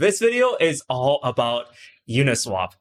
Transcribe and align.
This 0.00 0.20
video 0.20 0.54
is 0.60 0.80
all 0.88 1.18
about 1.24 1.66
Uniswap. 2.08 2.74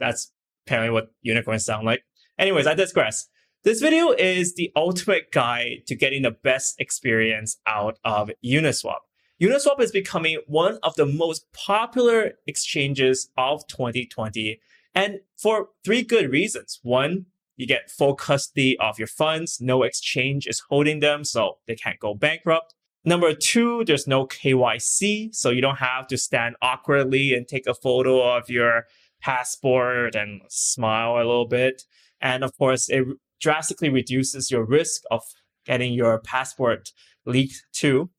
That's 0.00 0.32
apparently 0.66 0.92
what 0.92 1.12
unicorns 1.22 1.64
sound 1.64 1.86
like. 1.86 2.02
Anyways, 2.40 2.66
I 2.66 2.74
digress. 2.74 3.28
This 3.62 3.80
video 3.80 4.10
is 4.10 4.56
the 4.56 4.72
ultimate 4.74 5.30
guide 5.30 5.82
to 5.86 5.94
getting 5.94 6.22
the 6.22 6.32
best 6.32 6.80
experience 6.80 7.56
out 7.68 8.00
of 8.04 8.32
Uniswap. 8.44 8.98
Uniswap 9.40 9.80
is 9.80 9.92
becoming 9.92 10.40
one 10.48 10.80
of 10.82 10.96
the 10.96 11.06
most 11.06 11.46
popular 11.52 12.32
exchanges 12.48 13.30
of 13.38 13.64
2020 13.68 14.58
and 14.92 15.20
for 15.36 15.68
three 15.84 16.02
good 16.02 16.32
reasons. 16.32 16.80
One, 16.82 17.26
you 17.56 17.68
get 17.68 17.92
full 17.92 18.16
custody 18.16 18.76
of 18.80 18.98
your 18.98 19.06
funds. 19.06 19.60
No 19.60 19.84
exchange 19.84 20.48
is 20.48 20.64
holding 20.68 20.98
them, 20.98 21.22
so 21.22 21.58
they 21.68 21.76
can't 21.76 22.00
go 22.00 22.12
bankrupt. 22.12 22.74
Number 23.06 23.32
two, 23.34 23.84
there's 23.84 24.08
no 24.08 24.26
KYC, 24.26 25.32
so 25.32 25.50
you 25.50 25.60
don't 25.60 25.76
have 25.76 26.08
to 26.08 26.18
stand 26.18 26.56
awkwardly 26.60 27.34
and 27.34 27.46
take 27.46 27.68
a 27.68 27.74
photo 27.74 28.36
of 28.36 28.50
your 28.50 28.86
passport 29.20 30.16
and 30.16 30.42
smile 30.48 31.14
a 31.14 31.18
little 31.18 31.46
bit. 31.46 31.84
And 32.20 32.42
of 32.42 32.58
course, 32.58 32.88
it 32.88 33.06
drastically 33.40 33.90
reduces 33.90 34.50
your 34.50 34.64
risk 34.64 35.02
of 35.12 35.22
getting 35.64 35.92
your 35.92 36.18
passport 36.18 36.90
leaked 37.24 37.64
too. 37.72 38.10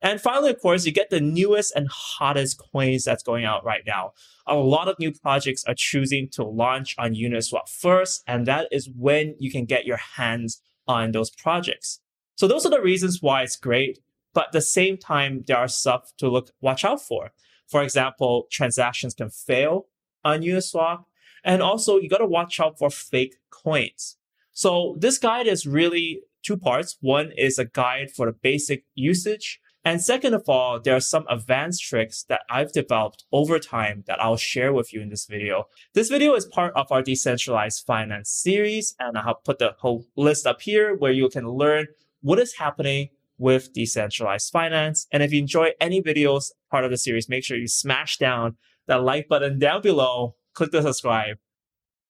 And 0.00 0.20
finally, 0.20 0.50
of 0.50 0.60
course, 0.60 0.86
you 0.86 0.92
get 0.92 1.10
the 1.10 1.20
newest 1.20 1.74
and 1.74 1.88
hottest 1.90 2.60
coins 2.72 3.02
that's 3.02 3.24
going 3.24 3.44
out 3.44 3.64
right 3.64 3.82
now. 3.84 4.12
A 4.46 4.54
lot 4.54 4.86
of 4.86 5.00
new 5.00 5.10
projects 5.10 5.64
are 5.66 5.74
choosing 5.76 6.28
to 6.34 6.44
launch 6.44 6.94
on 6.96 7.16
Uniswap 7.16 7.68
first, 7.68 8.22
and 8.28 8.46
that 8.46 8.68
is 8.70 8.88
when 8.96 9.34
you 9.40 9.50
can 9.50 9.64
get 9.64 9.84
your 9.84 9.96
hands 9.96 10.62
on 10.86 11.10
those 11.10 11.30
projects. 11.30 11.98
So 12.36 12.46
those 12.46 12.64
are 12.64 12.70
the 12.70 12.80
reasons 12.80 13.20
why 13.20 13.42
it's 13.42 13.56
great. 13.56 13.98
But 14.38 14.46
at 14.46 14.52
the 14.52 14.60
same 14.60 14.96
time, 14.96 15.42
there 15.48 15.56
are 15.56 15.66
stuff 15.66 16.12
to 16.18 16.28
look 16.28 16.52
watch 16.60 16.84
out 16.84 17.02
for. 17.02 17.32
For 17.66 17.82
example, 17.82 18.46
transactions 18.52 19.12
can 19.12 19.30
fail 19.30 19.88
on 20.24 20.42
Uniswap. 20.42 21.06
And 21.42 21.60
also 21.60 21.98
you 21.98 22.08
got 22.08 22.18
to 22.18 22.26
watch 22.38 22.60
out 22.60 22.78
for 22.78 22.88
fake 22.88 23.34
coins. 23.50 24.16
So 24.52 24.94
this 24.96 25.18
guide 25.18 25.48
is 25.48 25.66
really 25.66 26.20
two 26.44 26.56
parts. 26.56 26.98
One 27.00 27.32
is 27.36 27.58
a 27.58 27.64
guide 27.64 28.12
for 28.12 28.26
the 28.26 28.32
basic 28.32 28.84
usage 28.94 29.60
and 29.84 30.02
second 30.02 30.34
of 30.34 30.48
all, 30.48 30.78
there 30.78 30.94
are 30.94 31.00
some 31.00 31.24
advanced 31.30 31.82
tricks 31.82 32.24
that 32.24 32.42
I've 32.50 32.72
developed 32.72 33.24
over 33.32 33.58
time 33.58 34.04
that 34.06 34.20
I'll 34.20 34.36
share 34.36 34.72
with 34.72 34.92
you 34.92 35.00
in 35.00 35.08
this 35.08 35.24
video. 35.24 35.64
This 35.94 36.10
video 36.10 36.34
is 36.34 36.44
part 36.44 36.74
of 36.74 36.92
our 36.92 37.00
decentralized 37.00 37.86
finance 37.86 38.28
series, 38.28 38.94
and 38.98 39.16
I 39.16 39.22
have 39.22 39.42
put 39.44 39.58
the 39.58 39.76
whole 39.78 40.04
list 40.14 40.46
up 40.46 40.60
here 40.60 40.94
where 40.94 41.12
you 41.12 41.30
can 41.30 41.48
learn 41.48 41.86
what 42.20 42.38
is 42.38 42.56
happening 42.56 43.08
with 43.38 43.72
decentralized 43.72 44.50
finance. 44.50 45.06
And 45.12 45.22
if 45.22 45.32
you 45.32 45.40
enjoy 45.40 45.70
any 45.80 46.02
videos 46.02 46.50
part 46.70 46.84
of 46.84 46.90
the 46.90 46.98
series, 46.98 47.28
make 47.28 47.44
sure 47.44 47.56
you 47.56 47.68
smash 47.68 48.18
down 48.18 48.56
that 48.86 49.02
like 49.02 49.28
button 49.28 49.58
down 49.58 49.82
below, 49.82 50.34
click 50.54 50.72
the 50.72 50.82
subscribe 50.82 51.38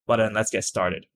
button. 0.06 0.32
Let's 0.32 0.50
get 0.50 0.64
started. 0.64 1.06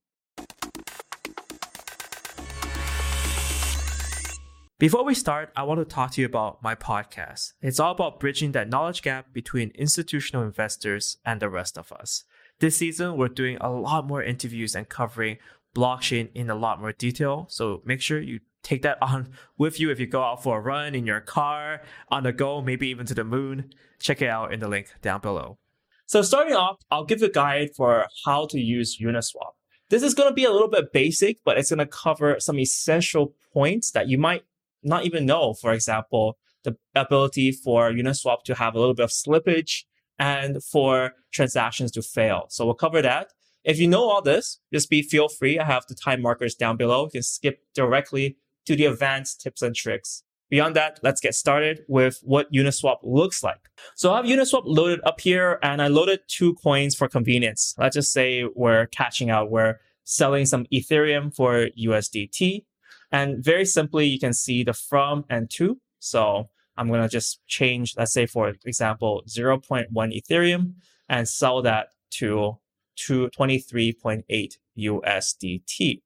Before 4.78 5.04
we 5.04 5.14
start, 5.14 5.52
I 5.54 5.62
want 5.62 5.78
to 5.78 5.84
talk 5.84 6.10
to 6.12 6.20
you 6.20 6.26
about 6.26 6.60
my 6.60 6.74
podcast. 6.74 7.52
It's 7.60 7.78
all 7.78 7.92
about 7.92 8.18
bridging 8.18 8.50
that 8.50 8.68
knowledge 8.68 9.02
gap 9.02 9.32
between 9.32 9.70
institutional 9.76 10.42
investors 10.42 11.18
and 11.24 11.38
the 11.38 11.48
rest 11.48 11.78
of 11.78 11.92
us. 11.92 12.24
This 12.58 12.78
season, 12.78 13.16
we're 13.16 13.28
doing 13.28 13.58
a 13.60 13.70
lot 13.70 14.08
more 14.08 14.24
interviews 14.24 14.74
and 14.74 14.88
covering 14.88 15.38
blockchain 15.74 16.30
in 16.34 16.50
a 16.50 16.54
lot 16.54 16.80
more 16.80 16.92
detail. 16.92 17.46
So 17.48 17.82
make 17.84 18.00
sure 18.00 18.20
you 18.20 18.40
take 18.62 18.82
that 18.82 18.98
on 19.02 19.30
with 19.58 19.80
you 19.80 19.90
if 19.90 19.98
you 19.98 20.06
go 20.06 20.22
out 20.22 20.42
for 20.42 20.58
a 20.58 20.60
run 20.60 20.94
in 20.94 21.06
your 21.06 21.20
car, 21.20 21.82
on 22.08 22.22
the 22.22 22.32
go, 22.32 22.60
maybe 22.62 22.88
even 22.88 23.06
to 23.06 23.14
the 23.14 23.24
moon. 23.24 23.72
Check 23.98 24.22
it 24.22 24.28
out 24.28 24.52
in 24.52 24.60
the 24.60 24.68
link 24.68 24.88
down 25.00 25.20
below. 25.20 25.58
So 26.06 26.22
starting 26.22 26.54
off, 26.54 26.76
I'll 26.90 27.04
give 27.04 27.22
a 27.22 27.30
guide 27.30 27.70
for 27.74 28.06
how 28.24 28.46
to 28.46 28.60
use 28.60 28.98
Uniswap. 29.00 29.52
This 29.88 30.02
is 30.02 30.14
going 30.14 30.28
to 30.28 30.34
be 30.34 30.44
a 30.44 30.50
little 30.50 30.68
bit 30.68 30.92
basic, 30.92 31.38
but 31.44 31.58
it's 31.58 31.70
going 31.70 31.78
to 31.78 31.86
cover 31.86 32.36
some 32.38 32.58
essential 32.58 33.34
points 33.52 33.90
that 33.92 34.08
you 34.08 34.18
might 34.18 34.42
not 34.82 35.04
even 35.04 35.26
know, 35.26 35.54
for 35.54 35.72
example, 35.72 36.38
the 36.64 36.76
ability 36.94 37.52
for 37.52 37.90
Uniswap 37.90 38.42
to 38.44 38.54
have 38.54 38.74
a 38.74 38.78
little 38.78 38.94
bit 38.94 39.04
of 39.04 39.10
slippage 39.10 39.84
and 40.18 40.62
for 40.62 41.12
transactions 41.32 41.90
to 41.92 42.02
fail. 42.02 42.46
So 42.48 42.64
we'll 42.64 42.74
cover 42.74 43.02
that. 43.02 43.28
If 43.64 43.78
you 43.78 43.88
know 43.88 44.04
all 44.04 44.22
this, 44.22 44.58
just 44.72 44.90
be 44.90 45.02
feel 45.02 45.28
free. 45.28 45.58
I 45.58 45.64
have 45.64 45.86
the 45.86 45.94
time 45.94 46.22
markers 46.22 46.54
down 46.54 46.76
below. 46.76 47.04
You 47.04 47.10
can 47.10 47.22
skip 47.22 47.60
directly 47.74 48.36
to 48.66 48.76
the 48.76 48.86
advanced 48.86 49.40
tips 49.40 49.62
and 49.62 49.74
tricks. 49.74 50.24
Beyond 50.50 50.76
that, 50.76 51.00
let's 51.02 51.20
get 51.20 51.34
started 51.34 51.82
with 51.88 52.20
what 52.22 52.52
Uniswap 52.52 52.98
looks 53.02 53.42
like. 53.42 53.70
So 53.94 54.12
I 54.12 54.16
have 54.16 54.26
Uniswap 54.26 54.64
loaded 54.66 55.00
up 55.04 55.20
here 55.20 55.58
and 55.62 55.80
I 55.80 55.88
loaded 55.88 56.20
two 56.28 56.54
coins 56.54 56.94
for 56.94 57.08
convenience. 57.08 57.74
Let's 57.78 57.94
just 57.94 58.12
say 58.12 58.44
we're 58.54 58.86
catching 58.86 59.30
out. 59.30 59.50
We're 59.50 59.80
selling 60.04 60.44
some 60.44 60.66
Ethereum 60.72 61.34
for 61.34 61.68
USDT 61.78 62.64
and 63.12 63.44
very 63.44 63.66
simply, 63.66 64.06
you 64.06 64.18
can 64.18 64.32
see 64.32 64.64
the 64.64 64.72
from 64.72 65.24
and 65.28 65.48
to. 65.50 65.78
So 65.98 66.48
I'm 66.76 66.88
going 66.88 67.02
to 67.02 67.08
just 67.08 67.46
change, 67.46 67.94
let's 67.96 68.12
say, 68.12 68.24
for 68.24 68.54
example, 68.64 69.22
0.1 69.28 69.86
Ethereum 69.92 70.72
and 71.08 71.28
sell 71.28 71.60
that 71.62 71.88
to, 72.12 72.58
to 72.96 73.28
23.8 73.28 74.56
USDT. 74.78 76.02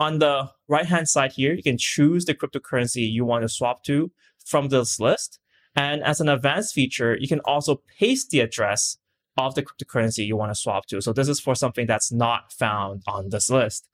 On 0.00 0.18
the 0.18 0.50
right 0.68 0.86
hand 0.86 1.08
side 1.08 1.32
here, 1.32 1.52
you 1.52 1.62
can 1.62 1.78
choose 1.78 2.24
the 2.24 2.34
cryptocurrency 2.34 3.10
you 3.10 3.24
want 3.24 3.42
to 3.42 3.48
swap 3.48 3.82
to 3.84 4.12
from 4.44 4.68
this 4.68 5.00
list. 5.00 5.38
And 5.74 6.02
as 6.02 6.20
an 6.20 6.28
advanced 6.28 6.74
feature, 6.74 7.16
you 7.18 7.28
can 7.28 7.40
also 7.40 7.82
paste 7.98 8.30
the 8.30 8.40
address 8.40 8.98
of 9.36 9.54
the 9.54 9.62
cryptocurrency 9.62 10.26
you 10.26 10.36
want 10.36 10.50
to 10.50 10.54
swap 10.54 10.86
to. 10.86 11.00
So 11.00 11.12
this 11.12 11.28
is 11.28 11.40
for 11.40 11.54
something 11.54 11.86
that's 11.86 12.10
not 12.12 12.52
found 12.52 13.02
on 13.06 13.28
this 13.30 13.48
list. 13.48 13.88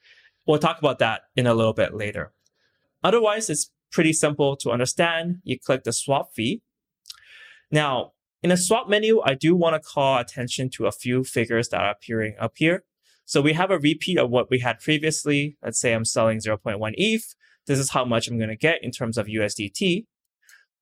We'll 0.46 0.58
talk 0.58 0.78
about 0.78 0.98
that 0.98 1.22
in 1.36 1.46
a 1.46 1.54
little 1.54 1.72
bit 1.72 1.94
later. 1.94 2.32
Otherwise, 3.02 3.50
it's 3.50 3.70
pretty 3.92 4.12
simple 4.12 4.56
to 4.56 4.70
understand. 4.70 5.40
You 5.44 5.58
click 5.58 5.84
the 5.84 5.92
swap 5.92 6.34
fee. 6.34 6.62
Now, 7.70 8.12
in 8.44 8.50
the 8.50 8.58
swap 8.58 8.90
menu, 8.90 9.22
I 9.24 9.32
do 9.32 9.56
want 9.56 9.74
to 9.74 9.80
call 9.80 10.18
attention 10.18 10.68
to 10.74 10.86
a 10.86 10.92
few 10.92 11.24
figures 11.24 11.70
that 11.70 11.80
are 11.80 11.90
appearing 11.90 12.34
up 12.38 12.52
here. 12.56 12.84
So 13.24 13.40
we 13.40 13.54
have 13.54 13.70
a 13.70 13.78
repeat 13.78 14.18
of 14.18 14.28
what 14.28 14.50
we 14.50 14.58
had 14.58 14.80
previously. 14.80 15.56
Let's 15.62 15.80
say 15.80 15.94
I'm 15.94 16.04
selling 16.04 16.40
0.1 16.40 16.92
ETH. 16.98 17.34
This 17.66 17.78
is 17.78 17.92
how 17.92 18.04
much 18.04 18.28
I'm 18.28 18.36
going 18.36 18.50
to 18.50 18.56
get 18.56 18.84
in 18.84 18.90
terms 18.90 19.16
of 19.16 19.28
USDT. 19.28 20.04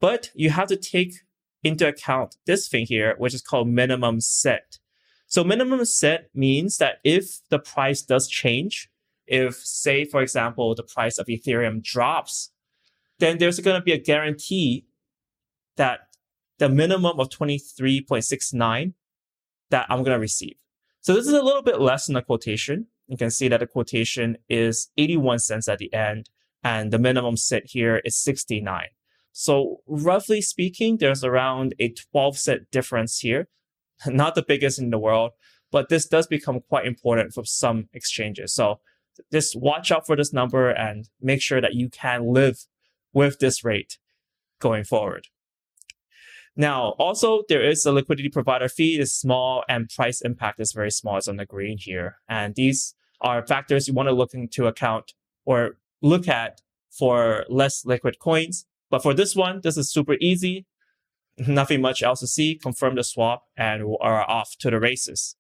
But 0.01 0.33
you 0.35 0.51
have 0.51 0.67
to 0.69 0.77
take 0.77 1.15
into 1.63 1.87
account 1.87 2.35
this 2.47 2.67
thing 2.67 2.85
here, 2.85 3.15
which 3.19 3.33
is 3.33 3.41
called 3.41 3.69
minimum 3.69 4.21
set. 4.21 4.79
So 5.29 5.45
minimum 5.45 5.85
set 5.85 6.31
means 6.35 6.79
that 6.79 6.97
if 7.05 7.49
the 7.49 7.61
price 7.61 8.03
does 8.03 8.27
change, 8.27 8.91
if 9.29 9.55
say, 9.55 10.05
for 10.05 10.21
example, 10.21 10.75
the 10.75 10.83
price 10.83 11.17
of 11.17 11.27
Ethereum 11.27 11.81
drops, 11.81 12.51
then 13.21 13.39
there's 13.39 13.61
going 13.61 13.81
to 13.81 13.85
be 13.85 13.93
a 13.93 13.99
guarantee 13.99 14.85
that 15.77 16.09
the 16.63 16.69
minimum 16.69 17.19
of 17.19 17.29
23.69 17.29 18.95
that 19.71 19.87
I'm 19.91 20.05
going 20.05 20.15
to 20.15 20.21
receive. 20.21 20.55
So 21.01 21.13
this 21.13 21.27
is 21.27 21.33
a 21.33 21.43
little 21.43 21.61
bit 21.61 21.81
less 21.81 22.07
than 22.07 22.15
the 22.15 22.23
quotation. 22.23 22.87
You 23.09 23.17
can 23.17 23.33
see 23.33 23.49
that 23.49 23.59
the 23.59 23.67
quotation 23.67 24.39
is 24.49 24.93
81 24.97 25.41
cents 25.41 25.67
at 25.67 25.79
the 25.79 25.93
end 25.93 26.31
and 26.63 26.93
the 26.93 27.01
minimum 27.01 27.37
set 27.37 27.65
here 27.67 28.01
is 28.05 28.15
69. 28.15 28.87
So 29.33 29.81
roughly 29.89 30.41
speaking, 30.41 30.99
there's 30.99 31.25
around 31.25 31.75
a 31.81 31.89
12 31.89 32.39
cent 32.39 32.71
difference 32.71 33.19
here. 33.19 33.49
Not 34.07 34.37
the 34.37 34.45
biggest 34.47 34.79
in 34.79 34.91
the 34.91 35.01
world, 35.01 35.33
but 35.73 35.89
this 35.89 36.07
does 36.07 36.29
become 36.29 36.61
quite 36.61 36.87
important 36.87 37.35
for 37.35 37.45
some 37.45 37.89
exchanges. 37.93 38.55
So 38.55 38.79
just 39.33 39.57
watch 39.57 39.91
out 39.91 40.07
for 40.07 40.15
this 40.15 40.33
number 40.33 40.71
and 40.71 41.09
make 41.21 41.43
sure 41.43 41.61
that 41.61 41.75
you 41.75 41.89
can 41.89 42.33
live 42.33 42.67
with 43.13 43.41
this 43.41 43.65
rate 43.65 43.99
going 44.61 44.85
forward. 44.85 45.27
Now, 46.57 46.91
also, 46.99 47.45
there 47.49 47.63
is 47.63 47.87
a 47.87 47.93
liquidity 47.93 48.29
provider 48.29 48.69
fee 48.69 48.99
It's 48.99 49.13
small 49.13 49.65
and 49.69 49.89
price 49.89 50.21
impact 50.21 50.61
is 50.61 50.73
very 50.73 50.91
small. 50.91 51.17
It's 51.17 51.29
on 51.29 51.37
the 51.37 51.47
green 51.47 51.79
here. 51.79 52.19
And 52.29 52.55
these 52.55 52.95
are 53.21 53.47
factors 53.47 53.89
you 53.89 53.95
want 53.95 54.09
to 54.09 54.15
look 54.15 54.35
into 54.35 54.67
account 54.67 55.15
or 55.47 55.79
look 56.03 56.29
at 56.29 56.61
for 56.91 57.47
less 57.49 57.87
liquid 57.87 58.19
coins. 58.19 58.67
But 58.91 59.03
for 59.03 59.15
this 59.15 59.35
one, 59.35 59.61
this 59.63 59.79
is 59.79 59.91
super 59.91 60.17
easy. 60.21 60.67
Nothing 61.39 61.81
much 61.81 62.03
else 62.03 62.21
to 62.21 62.27
see. 62.27 62.57
Confirm 62.57 62.97
the 62.97 63.05
swap 63.05 63.45
and 63.57 63.89
we 63.89 63.97
are 64.03 64.29
off 64.29 64.57
to 64.59 64.71
the 64.71 64.79
races. 64.79 65.37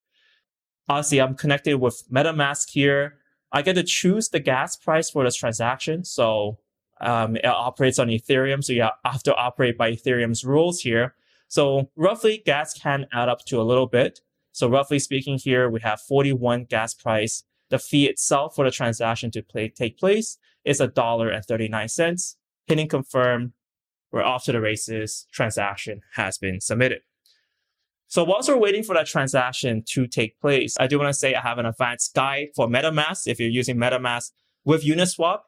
Obviously, 0.88 1.20
I'm 1.20 1.34
connected 1.34 1.76
with 1.78 2.04
MetaMask 2.10 2.70
here. 2.70 3.18
I 3.52 3.60
get 3.60 3.74
to 3.74 3.82
choose 3.82 4.30
the 4.30 4.40
gas 4.40 4.76
price 4.76 5.10
for 5.10 5.24
this 5.24 5.36
transaction. 5.36 6.04
So 6.04 6.58
um, 7.02 7.36
it 7.36 7.46
operates 7.46 7.98
on 7.98 8.08
Ethereum. 8.08 8.62
So 8.62 8.72
you 8.72 8.88
have 9.04 9.22
to 9.24 9.34
operate 9.34 9.76
by 9.76 9.92
Ethereum's 9.92 10.44
rules 10.44 10.80
here. 10.80 11.14
So 11.48 11.90
roughly 11.96 12.42
gas 12.44 12.72
can 12.72 13.06
add 13.12 13.28
up 13.28 13.44
to 13.46 13.60
a 13.60 13.64
little 13.64 13.86
bit. 13.86 14.20
So 14.52 14.68
roughly 14.68 14.98
speaking 14.98 15.38
here, 15.38 15.68
we 15.68 15.80
have 15.80 16.00
41 16.00 16.64
gas 16.64 16.94
price. 16.94 17.44
The 17.70 17.78
fee 17.78 18.06
itself 18.06 18.54
for 18.54 18.64
the 18.64 18.70
transaction 18.70 19.30
to 19.32 19.42
play, 19.42 19.68
take 19.68 19.98
place 19.98 20.38
is 20.64 20.80
a 20.80 20.86
dollar 20.86 21.28
and 21.30 21.44
39 21.44 21.88
cents. 21.88 22.36
Hitting 22.66 22.88
confirm 22.88 23.54
we're 24.10 24.22
off 24.22 24.44
to 24.44 24.52
the 24.52 24.60
races. 24.60 25.26
Transaction 25.32 26.02
has 26.14 26.38
been 26.38 26.60
submitted. 26.60 27.00
So 28.08 28.24
whilst 28.24 28.48
we're 28.50 28.58
waiting 28.58 28.82
for 28.82 28.94
that 28.94 29.06
transaction 29.06 29.82
to 29.88 30.06
take 30.06 30.38
place, 30.38 30.76
I 30.78 30.86
do 30.86 30.98
want 30.98 31.08
to 31.08 31.18
say 31.18 31.34
I 31.34 31.40
have 31.40 31.56
an 31.56 31.64
advanced 31.64 32.14
guide 32.14 32.48
for 32.54 32.68
MetaMask. 32.68 33.26
If 33.26 33.40
you're 33.40 33.48
using 33.48 33.78
MetaMask 33.78 34.32
with 34.66 34.84
Uniswap, 34.84 35.40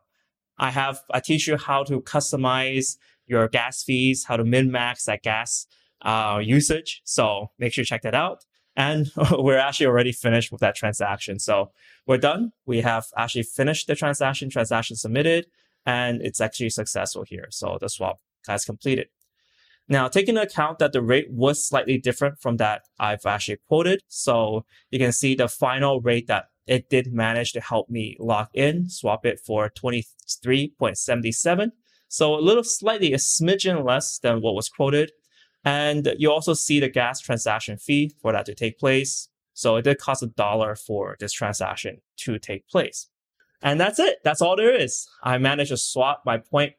I 0.58 0.70
have, 0.70 1.00
I 1.10 1.20
teach 1.20 1.46
you 1.46 1.56
how 1.56 1.82
to 1.84 2.00
customize 2.00 2.96
your 3.26 3.48
gas 3.48 3.82
fees, 3.82 4.24
how 4.24 4.36
to 4.36 4.44
min 4.44 4.70
max 4.70 5.04
that 5.04 5.22
gas 5.22 5.66
uh, 6.02 6.40
usage. 6.42 7.02
So 7.04 7.50
make 7.58 7.72
sure 7.72 7.82
you 7.82 7.86
check 7.86 8.02
that 8.02 8.14
out. 8.14 8.44
And 8.76 9.10
we're 9.32 9.58
actually 9.58 9.86
already 9.86 10.12
finished 10.12 10.52
with 10.52 10.60
that 10.60 10.74
transaction. 10.74 11.38
So 11.38 11.70
we're 12.06 12.18
done. 12.18 12.52
We 12.66 12.80
have 12.80 13.06
actually 13.16 13.44
finished 13.44 13.86
the 13.86 13.94
transaction, 13.94 14.50
transaction 14.50 14.96
submitted, 14.96 15.46
and 15.86 16.20
it's 16.22 16.40
actually 16.40 16.70
successful 16.70 17.24
here. 17.24 17.46
So 17.50 17.78
the 17.80 17.88
swap 17.88 18.20
has 18.46 18.64
completed. 18.64 19.08
Now, 19.88 20.08
taking 20.08 20.36
into 20.36 20.42
account 20.42 20.78
that 20.78 20.92
the 20.92 21.02
rate 21.02 21.30
was 21.30 21.62
slightly 21.62 21.98
different 21.98 22.40
from 22.40 22.56
that 22.56 22.82
I've 22.98 23.26
actually 23.26 23.58
quoted. 23.68 24.02
So 24.08 24.64
you 24.90 24.98
can 24.98 25.12
see 25.12 25.34
the 25.34 25.48
final 25.48 26.00
rate 26.00 26.26
that 26.28 26.46
it 26.66 26.88
did 26.88 27.12
manage 27.12 27.52
to 27.52 27.60
help 27.60 27.90
me 27.90 28.16
lock 28.18 28.50
in, 28.54 28.88
swap 28.88 29.26
it 29.26 29.40
for 29.40 29.70
23.77. 29.70 31.70
So 32.08 32.34
a 32.34 32.40
little 32.40 32.64
slightly, 32.64 33.12
a 33.12 33.18
smidgen 33.18 33.84
less 33.84 34.18
than 34.18 34.40
what 34.40 34.54
was 34.54 34.68
quoted. 34.68 35.12
And 35.64 36.14
you 36.18 36.30
also 36.30 36.54
see 36.54 36.80
the 36.80 36.88
gas 36.88 37.20
transaction 37.20 37.78
fee 37.78 38.12
for 38.20 38.32
that 38.32 38.46
to 38.46 38.54
take 38.54 38.78
place. 38.78 39.28
So 39.54 39.76
it 39.76 39.82
did 39.82 39.98
cost 39.98 40.22
a 40.22 40.26
dollar 40.26 40.76
for 40.76 41.16
this 41.20 41.32
transaction 41.32 42.00
to 42.18 42.38
take 42.38 42.68
place. 42.68 43.08
And 43.62 43.80
that's 43.80 43.98
it. 43.98 44.18
That's 44.24 44.42
all 44.42 44.56
there 44.56 44.74
is. 44.74 45.08
I 45.22 45.38
managed 45.38 45.70
to 45.70 45.76
swap 45.76 46.22
my 46.26 46.38
0.1 46.38 46.74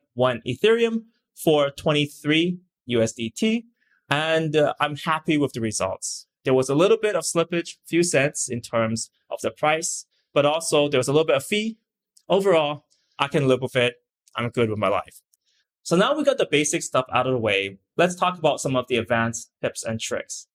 Ethereum 0.45 1.03
for 1.35 1.71
23 1.71 2.59
USDT. 2.89 3.63
And 4.09 4.55
uh, 4.55 4.73
I'm 4.79 4.95
happy 4.95 5.37
with 5.37 5.53
the 5.53 5.61
results. 5.61 6.27
There 6.45 6.53
was 6.53 6.69
a 6.69 6.75
little 6.75 6.97
bit 6.97 7.15
of 7.15 7.23
slippage, 7.23 7.75
few 7.85 8.03
cents 8.03 8.47
in 8.47 8.61
terms 8.61 9.09
of 9.29 9.41
the 9.41 9.51
price, 9.51 10.05
but 10.33 10.45
also 10.45 10.87
there 10.87 10.99
was 10.99 11.07
a 11.07 11.11
little 11.11 11.25
bit 11.25 11.35
of 11.35 11.43
fee. 11.43 11.77
Overall, 12.29 12.85
I 13.19 13.27
can 13.27 13.47
live 13.47 13.61
with 13.61 13.75
it. 13.75 13.95
I'm 14.35 14.49
good 14.49 14.69
with 14.69 14.79
my 14.79 14.87
life. 14.87 15.21
So 15.83 15.95
now 15.95 16.15
we 16.15 16.23
got 16.23 16.37
the 16.37 16.47
basic 16.49 16.83
stuff 16.83 17.05
out 17.11 17.27
of 17.27 17.33
the 17.33 17.39
way. 17.39 17.79
Let's 17.97 18.15
talk 18.15 18.37
about 18.37 18.61
some 18.61 18.75
of 18.75 18.87
the 18.87 18.97
advanced 18.97 19.51
tips 19.61 19.83
and 19.83 19.99
tricks. 19.99 20.47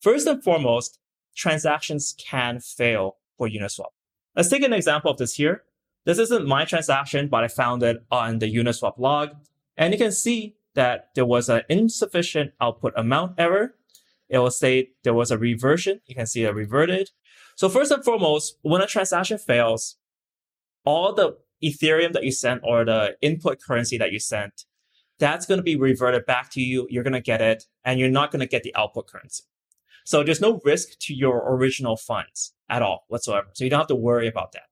First 0.00 0.26
and 0.26 0.42
foremost, 0.42 0.98
transactions 1.34 2.14
can 2.18 2.60
fail 2.60 3.16
for 3.36 3.48
Uniswap. 3.48 3.92
Let's 4.34 4.48
take 4.48 4.62
an 4.62 4.72
example 4.72 5.10
of 5.10 5.18
this 5.18 5.34
here. 5.34 5.62
This 6.04 6.18
isn't 6.18 6.46
my 6.46 6.64
transaction, 6.64 7.28
but 7.28 7.42
I 7.42 7.48
found 7.48 7.82
it 7.82 8.04
on 8.10 8.38
the 8.38 8.52
Uniswap 8.54 8.98
log. 8.98 9.30
And 9.76 9.92
you 9.92 9.98
can 9.98 10.12
see 10.12 10.56
that 10.74 11.10
there 11.14 11.26
was 11.26 11.48
an 11.48 11.62
insufficient 11.68 12.52
output 12.60 12.92
amount 12.96 13.38
error. 13.38 13.74
It 14.28 14.38
will 14.38 14.50
say 14.50 14.90
there 15.04 15.14
was 15.14 15.30
a 15.30 15.38
reversion. 15.38 16.00
You 16.06 16.14
can 16.14 16.26
see 16.26 16.44
it 16.44 16.54
reverted. 16.54 17.10
So 17.56 17.68
first 17.68 17.90
and 17.90 18.04
foremost, 18.04 18.58
when 18.62 18.82
a 18.82 18.86
transaction 18.86 19.38
fails, 19.38 19.96
all 20.84 21.12
the 21.12 21.36
Ethereum 21.62 22.12
that 22.12 22.24
you 22.24 22.32
sent 22.32 22.60
or 22.64 22.84
the 22.84 23.16
input 23.22 23.60
currency 23.60 23.96
that 23.98 24.12
you 24.12 24.18
sent, 24.18 24.64
that's 25.18 25.46
going 25.46 25.58
to 25.58 25.64
be 25.64 25.76
reverted 25.76 26.26
back 26.26 26.50
to 26.52 26.60
you. 26.60 26.86
You're 26.90 27.02
going 27.02 27.12
to 27.14 27.20
get 27.20 27.40
it 27.40 27.64
and 27.84 27.98
you're 27.98 28.10
not 28.10 28.30
going 28.30 28.40
to 28.40 28.46
get 28.46 28.62
the 28.62 28.74
output 28.74 29.06
currency. 29.06 29.44
So 30.04 30.22
there's 30.22 30.40
no 30.40 30.60
risk 30.64 30.98
to 31.00 31.14
your 31.14 31.42
original 31.52 31.96
funds 31.96 32.52
at 32.68 32.82
all 32.82 33.06
whatsoever. 33.08 33.48
So 33.54 33.64
you 33.64 33.70
don't 33.70 33.80
have 33.80 33.88
to 33.88 33.94
worry 33.94 34.28
about 34.28 34.52
that. 34.52 34.68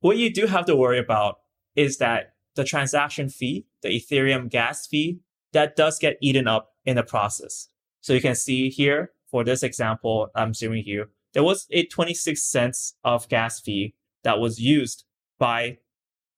What 0.00 0.16
you 0.16 0.32
do 0.32 0.46
have 0.46 0.64
to 0.66 0.76
worry 0.76 0.98
about 0.98 1.40
is 1.76 1.98
that 1.98 2.34
the 2.54 2.64
transaction 2.64 3.28
fee, 3.28 3.66
the 3.82 3.88
Ethereum 3.88 4.48
gas 4.48 4.86
fee, 4.86 5.20
that 5.52 5.76
does 5.76 5.98
get 5.98 6.16
eaten 6.20 6.46
up 6.46 6.70
in 6.84 6.96
the 6.96 7.02
process. 7.02 7.68
So 8.02 8.12
you 8.12 8.20
can 8.20 8.34
see 8.34 8.68
here 8.68 9.12
for 9.30 9.42
this 9.42 9.62
example 9.62 10.28
I'm 10.34 10.52
showing 10.52 10.84
you, 10.84 11.06
there 11.32 11.42
was 11.42 11.66
a 11.70 11.86
26 11.86 12.42
cents 12.42 12.94
of 13.02 13.28
gas 13.28 13.58
fee 13.58 13.94
that 14.22 14.38
was 14.38 14.60
used 14.60 15.04
by 15.38 15.78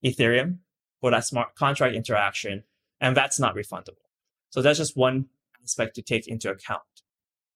Ethereum 0.05 0.59
for 1.01 1.11
that 1.11 1.25
smart 1.25 1.57
contract 1.57 1.95
interaction, 1.95 2.63
and 3.01 3.17
that's 3.17 3.41
not 3.41 3.57
refundable. 3.57 4.07
So 4.51 4.63
that's 4.63 4.79
just 4.79 4.97
one 4.97 5.27
aspect 5.63 5.97
to 5.97 6.03
take 6.03 6.29
into 6.29 6.51
account. 6.51 6.83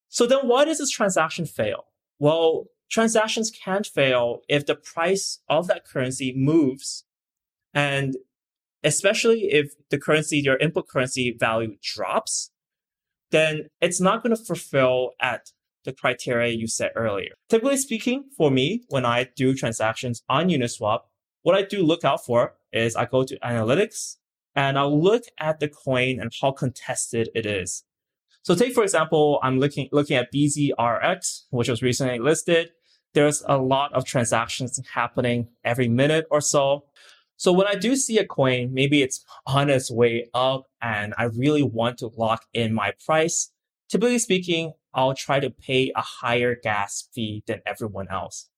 So 0.09 0.27
then 0.27 0.41
why 0.49 0.65
does 0.65 0.79
this 0.79 0.91
transaction 0.91 1.47
fail? 1.47 1.85
Well, 2.19 2.65
transactions 2.91 3.51
can't 3.51 3.87
fail 3.87 4.41
if 4.49 4.67
the 4.67 4.75
price 4.75 5.39
of 5.49 5.69
that 5.69 5.87
currency 5.87 6.35
moves 6.37 7.05
and 7.73 8.17
especially 8.83 9.53
if 9.53 9.75
the 9.91 9.99
currency, 9.99 10.39
your 10.39 10.57
input 10.57 10.89
currency 10.89 11.37
value 11.39 11.77
drops, 11.83 12.51
then 13.31 13.69
it's 13.81 14.01
not 14.01 14.23
going 14.23 14.35
to 14.35 14.43
fulfill 14.43 15.13
at 15.21 15.51
the 15.85 15.93
criteria 15.93 16.53
you 16.53 16.67
set 16.67 16.93
earlier. 16.97 17.33
Typically 17.49 17.77
speaking, 17.77 18.25
for 18.37 18.51
me, 18.51 18.85
when 18.89 19.07
I 19.07 19.29
do 19.37 19.55
transactions 19.55 20.23
on 20.29 20.49
Uniswap, 20.49 21.01
what 21.43 21.55
I 21.55 21.63
do 21.63 21.83
look 21.83 22.05
out 22.05 22.25
for 22.25 22.55
is 22.73 22.97
I 22.97 23.07
go 23.07 23.25
to 23.25 23.39
analytics 23.41 24.17
and 24.55 24.79
I'll 24.79 25.03
look 25.03 25.25
at 25.39 25.61
the 25.61 25.69
coin 25.69 26.21
and 26.21 26.33
how 26.41 26.53
contested 26.53 27.31
it 27.35 27.47
is. 27.47 27.85
So 28.43 28.55
take, 28.55 28.75
for 28.75 28.83
example, 28.83 29.41
I'm 29.43 29.59
looking, 29.59 29.89
looking 29.93 30.17
at 30.17 30.33
BZRX, 30.33 31.45
which 31.51 31.69
was 31.69 31.83
recently 31.83 32.19
listed. 32.19 32.71
There's 33.15 33.43
a 33.47 33.57
lot 33.57 33.93
of 33.95 34.05
transactions 34.05 34.81
happening 34.93 35.49
every 35.65 35.89
minute 35.89 36.27
or 36.31 36.41
so. 36.41 36.85
So 37.39 37.53
when 37.53 37.69
I 37.69 37.77
do 37.77 37.95
see 37.95 38.19
a 38.19 38.27
coin, 38.27 38.75
maybe 38.75 39.01
it's 39.01 39.25
on 39.47 39.71
its 39.71 39.93
way 39.93 40.29
up 40.35 40.65
and 40.83 41.15
I 41.17 41.25
really 41.25 41.63
want 41.63 41.99
to 41.99 42.11
lock 42.17 42.45
in 42.53 42.75
my 42.75 42.93
price. 43.07 43.53
Typically 43.89 44.19
speaking, 44.19 44.73
I'll 44.93 45.15
try 45.15 45.39
to 45.39 45.49
pay 45.49 45.93
a 45.95 46.01
higher 46.01 46.57
gas 46.61 47.09
fee 47.15 47.45
than 47.47 47.63
everyone 47.65 48.09
else. 48.11 48.51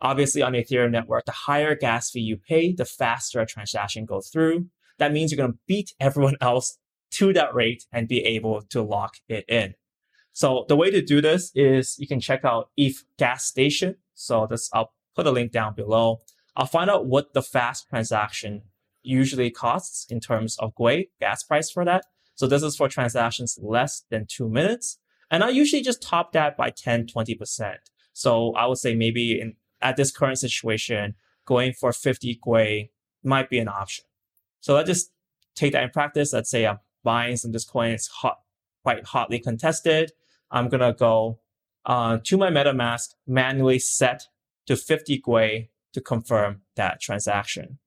Obviously 0.00 0.40
on 0.40 0.52
the 0.52 0.62
Ethereum 0.62 0.92
network, 0.92 1.24
the 1.24 1.32
higher 1.32 1.74
gas 1.74 2.12
fee 2.12 2.20
you 2.20 2.36
pay, 2.36 2.72
the 2.72 2.84
faster 2.84 3.40
a 3.40 3.46
transaction 3.46 4.04
goes 4.04 4.28
through. 4.28 4.66
That 4.98 5.12
means 5.12 5.32
you're 5.32 5.44
going 5.44 5.54
to 5.54 5.58
beat 5.66 5.94
everyone 5.98 6.36
else 6.40 6.78
to 7.14 7.32
that 7.32 7.52
rate 7.52 7.86
and 7.90 8.06
be 8.06 8.24
able 8.24 8.62
to 8.70 8.82
lock 8.82 9.16
it 9.28 9.46
in. 9.48 9.74
So 10.32 10.64
the 10.68 10.76
way 10.76 10.92
to 10.92 11.02
do 11.02 11.20
this 11.20 11.50
is 11.56 11.96
you 11.98 12.06
can 12.06 12.20
check 12.20 12.44
out 12.44 12.70
ETH 12.76 13.02
gas 13.18 13.44
station. 13.46 13.96
So 14.14 14.46
this, 14.48 14.70
I'll 14.72 14.92
put 15.16 15.26
a 15.26 15.32
link 15.32 15.50
down 15.50 15.74
below. 15.74 16.20
I'll 16.58 16.66
find 16.66 16.90
out 16.90 17.06
what 17.06 17.34
the 17.34 17.42
fast 17.42 17.88
transaction 17.88 18.62
usually 19.04 19.48
costs 19.48 20.06
in 20.10 20.18
terms 20.18 20.56
of 20.58 20.74
Gwei 20.74 21.08
gas 21.20 21.44
price 21.44 21.70
for 21.70 21.84
that. 21.84 22.04
So 22.34 22.48
this 22.48 22.64
is 22.64 22.76
for 22.76 22.88
transactions 22.88 23.58
less 23.62 24.02
than 24.10 24.26
two 24.26 24.48
minutes. 24.48 24.98
And 25.30 25.44
I 25.44 25.50
usually 25.50 25.82
just 25.82 26.02
top 26.02 26.32
that 26.32 26.56
by 26.56 26.70
10, 26.70 27.06
20%. 27.06 27.76
So 28.12 28.54
I 28.54 28.66
would 28.66 28.78
say 28.78 28.96
maybe 28.96 29.40
in, 29.40 29.54
at 29.80 29.96
this 29.96 30.10
current 30.10 30.40
situation, 30.40 31.14
going 31.46 31.72
for 31.74 31.92
50 31.92 32.40
Gwei 32.44 32.90
might 33.22 33.48
be 33.48 33.60
an 33.60 33.68
option. 33.68 34.04
So 34.60 34.74
let's 34.74 34.88
just 34.88 35.12
take 35.54 35.72
that 35.72 35.84
in 35.84 35.90
practice. 35.90 36.32
Let's 36.32 36.50
say 36.50 36.66
I'm 36.66 36.80
buying 37.04 37.36
some 37.36 37.52
this 37.52 37.64
coin. 37.64 37.92
It's 37.92 38.08
hot, 38.08 38.40
quite 38.82 39.06
hotly 39.06 39.38
contested. 39.38 40.10
I'm 40.50 40.68
going 40.68 40.80
to 40.80 40.92
go 40.92 41.38
uh, 41.86 42.18
to 42.24 42.36
my 42.36 42.50
MetaMask, 42.50 43.14
manually 43.28 43.78
set 43.78 44.26
to 44.66 44.76
50 44.76 45.22
Gwei 45.22 45.68
to 45.92 46.00
confirm 46.00 46.62
that 46.76 47.00
transaction. 47.00 47.78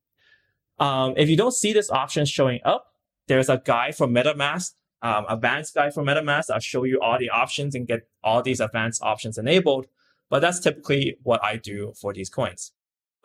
Um, 0.79 1.13
if 1.17 1.29
you 1.29 1.37
don't 1.37 1.53
see 1.53 1.73
this 1.73 1.91
option 1.91 2.25
showing 2.25 2.59
up, 2.65 2.87
there's 3.27 3.49
a 3.49 3.61
guide 3.63 3.95
for 3.95 4.07
MetaMask, 4.07 4.71
um, 5.01 5.25
advanced 5.29 5.75
guide 5.75 5.93
for 5.93 6.03
MetaMask. 6.03 6.49
I'll 6.51 6.59
show 6.59 6.83
you 6.83 6.99
all 7.01 7.19
the 7.19 7.29
options 7.29 7.75
and 7.75 7.87
get 7.87 8.07
all 8.23 8.41
these 8.41 8.59
advanced 8.59 9.01
options 9.03 9.37
enabled. 9.37 9.87
But 10.29 10.39
that's 10.39 10.59
typically 10.59 11.17
what 11.23 11.43
I 11.43 11.57
do 11.57 11.93
for 11.99 12.13
these 12.13 12.29
coins. 12.29 12.71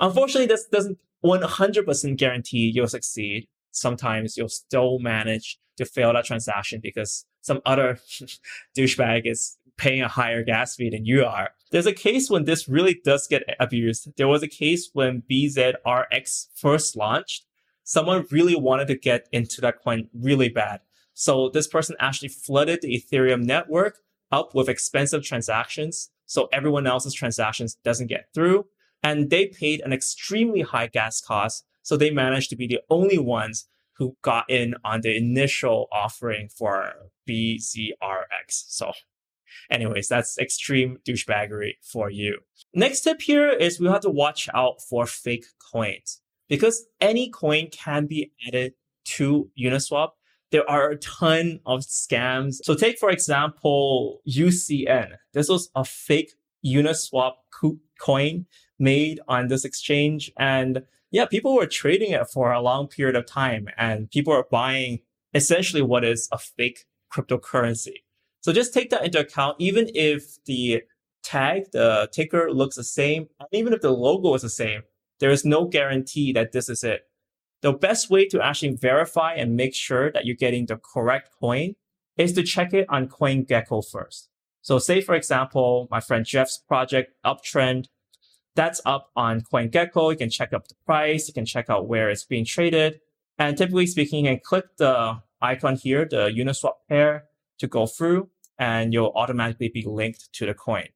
Unfortunately, 0.00 0.46
this 0.46 0.66
doesn't 0.66 0.98
100% 1.24 2.16
guarantee 2.16 2.70
you'll 2.74 2.88
succeed. 2.88 3.48
Sometimes 3.70 4.36
you'll 4.36 4.48
still 4.48 4.98
manage 4.98 5.58
to 5.76 5.84
fail 5.84 6.12
that 6.12 6.24
transaction 6.24 6.80
because 6.82 7.26
some 7.46 7.60
other 7.64 8.00
douchebag 8.76 9.22
is 9.24 9.56
paying 9.76 10.02
a 10.02 10.08
higher 10.08 10.42
gas 10.42 10.74
fee 10.74 10.90
than 10.90 11.04
you 11.04 11.24
are. 11.24 11.50
There's 11.70 11.86
a 11.86 11.92
case 11.92 12.28
when 12.28 12.44
this 12.44 12.68
really 12.68 13.00
does 13.04 13.26
get 13.26 13.44
abused. 13.60 14.08
There 14.16 14.26
was 14.26 14.42
a 14.42 14.48
case 14.48 14.90
when 14.92 15.22
BZRX 15.30 16.46
first 16.54 16.96
launched. 16.96 17.44
Someone 17.84 18.26
really 18.32 18.56
wanted 18.56 18.88
to 18.88 18.96
get 18.96 19.28
into 19.30 19.60
that 19.60 19.82
coin 19.82 20.08
really 20.12 20.48
bad. 20.48 20.80
So 21.14 21.48
this 21.48 21.68
person 21.68 21.94
actually 22.00 22.28
flooded 22.28 22.82
the 22.82 23.00
Ethereum 23.00 23.44
network 23.44 23.98
up 24.32 24.54
with 24.54 24.68
expensive 24.68 25.22
transactions. 25.22 26.10
So 26.26 26.48
everyone 26.52 26.86
else's 26.86 27.14
transactions 27.14 27.76
doesn't 27.84 28.08
get 28.08 28.28
through. 28.34 28.66
And 29.04 29.30
they 29.30 29.46
paid 29.46 29.82
an 29.82 29.92
extremely 29.92 30.62
high 30.62 30.88
gas 30.88 31.20
cost. 31.20 31.64
So 31.82 31.96
they 31.96 32.10
managed 32.10 32.50
to 32.50 32.56
be 32.56 32.66
the 32.66 32.80
only 32.90 33.18
ones 33.18 33.68
who 33.98 34.16
got 34.22 34.48
in 34.48 34.74
on 34.84 35.00
the 35.00 35.16
initial 35.16 35.88
offering 35.92 36.48
for 36.48 36.92
BZRX. 37.28 37.94
So 38.48 38.92
Anyways, 39.70 40.08
that's 40.08 40.38
extreme 40.38 40.98
douchebaggery 41.06 41.74
for 41.82 42.10
you. 42.10 42.40
Next 42.74 43.00
tip 43.00 43.20
here 43.22 43.50
is 43.50 43.80
we 43.80 43.88
have 43.88 44.00
to 44.02 44.10
watch 44.10 44.48
out 44.54 44.82
for 44.82 45.06
fake 45.06 45.46
coins 45.72 46.20
because 46.48 46.86
any 47.00 47.30
coin 47.30 47.68
can 47.70 48.06
be 48.06 48.32
added 48.46 48.74
to 49.04 49.50
Uniswap. 49.58 50.10
there 50.52 50.68
are 50.70 50.90
a 50.90 50.96
ton 50.98 51.60
of 51.66 51.80
scams. 51.80 52.56
So 52.62 52.74
take, 52.74 52.98
for 52.98 53.10
example, 53.10 54.20
UCN. 54.28 55.16
This 55.32 55.48
was 55.48 55.70
a 55.74 55.84
fake 55.84 56.34
Uniswap 56.64 57.32
coin 58.00 58.46
made 58.78 59.20
on 59.26 59.48
this 59.48 59.64
exchange. 59.64 60.30
And 60.38 60.82
yeah, 61.10 61.26
people 61.26 61.54
were 61.54 61.66
trading 61.66 62.12
it 62.12 62.28
for 62.28 62.52
a 62.52 62.60
long 62.60 62.88
period 62.88 63.16
of 63.16 63.26
time 63.26 63.68
and 63.76 64.10
people 64.10 64.32
are 64.32 64.46
buying 64.50 65.00
essentially 65.34 65.82
what 65.82 66.04
is 66.04 66.28
a 66.32 66.38
fake 66.38 66.86
cryptocurrency. 67.12 68.02
So 68.40 68.52
just 68.52 68.74
take 68.74 68.90
that 68.90 69.04
into 69.04 69.20
account. 69.20 69.56
Even 69.58 69.88
if 69.94 70.42
the 70.44 70.82
tag, 71.22 71.64
the 71.72 72.08
ticker 72.12 72.52
looks 72.52 72.76
the 72.76 72.84
same, 72.84 73.28
and 73.40 73.48
even 73.52 73.72
if 73.72 73.80
the 73.80 73.90
logo 73.90 74.34
is 74.34 74.42
the 74.42 74.48
same, 74.48 74.82
there 75.18 75.30
is 75.30 75.44
no 75.44 75.66
guarantee 75.66 76.32
that 76.32 76.52
this 76.52 76.68
is 76.68 76.84
it. 76.84 77.02
The 77.62 77.72
best 77.72 78.10
way 78.10 78.26
to 78.28 78.40
actually 78.40 78.76
verify 78.76 79.34
and 79.34 79.56
make 79.56 79.74
sure 79.74 80.12
that 80.12 80.26
you're 80.26 80.36
getting 80.36 80.66
the 80.66 80.76
correct 80.76 81.30
coin 81.40 81.74
is 82.16 82.32
to 82.34 82.42
check 82.42 82.72
it 82.72 82.86
on 82.88 83.08
CoinGecko 83.08 83.90
first. 83.90 84.28
So 84.62 84.78
say, 84.78 85.00
for 85.00 85.14
example, 85.14 85.88
my 85.90 86.00
friend 86.00 86.24
Jeff's 86.24 86.58
project, 86.58 87.14
Uptrend, 87.24 87.86
that's 88.56 88.80
up 88.84 89.10
on 89.14 89.42
CoinGecko. 89.42 90.10
You 90.10 90.16
can 90.16 90.30
check 90.30 90.52
up 90.52 90.66
the 90.68 90.74
price. 90.84 91.28
You 91.28 91.34
can 91.34 91.46
check 91.46 91.70
out 91.70 91.86
where 91.86 92.10
it's 92.10 92.24
being 92.24 92.44
traded. 92.44 93.00
And 93.38 93.56
typically 93.56 93.86
speaking, 93.86 94.24
you 94.24 94.32
can 94.32 94.40
click 94.40 94.64
the 94.78 95.20
icon 95.40 95.76
here, 95.76 96.06
the 96.10 96.28
Uniswap 96.28 96.72
pair 96.88 97.26
to 97.58 97.66
go 97.66 97.86
through 97.86 98.30
and 98.58 98.92
you'll 98.92 99.12
automatically 99.14 99.68
be 99.68 99.84
linked 99.86 100.32
to 100.32 100.46
the 100.46 100.54
coin. 100.54 100.88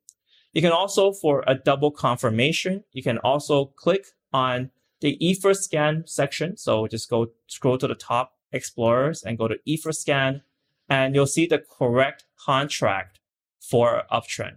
You 0.53 0.63
can 0.63 0.73
also, 0.73 1.13
for 1.13 1.45
a 1.47 1.55
double 1.55 1.91
confirmation, 1.91 2.85
you 2.93 3.03
can 3.03 3.19
also 3.19 3.67
click 3.67 4.07
on 4.33 4.71
the 5.01 5.17
Etherscan 5.23 6.09
section. 6.09 6.57
So 6.57 6.87
just 6.87 7.09
go 7.09 7.29
scroll 7.47 7.79
to 7.79 7.87
the 7.87 7.95
top 7.95 8.33
explorers 8.53 9.23
and 9.23 9.39
go 9.39 9.47
to 9.49 9.57
Etherscan 9.69 10.41
and 10.89 11.15
you'll 11.15 11.27
see 11.27 11.47
the 11.47 11.59
correct 11.59 12.25
contract 12.37 13.21
for 13.61 14.03
uptrend. 14.11 14.57